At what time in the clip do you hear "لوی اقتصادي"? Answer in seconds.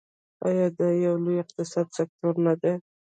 1.23-1.91